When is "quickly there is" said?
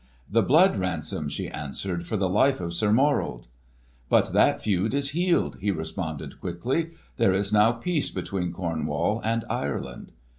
6.41-7.53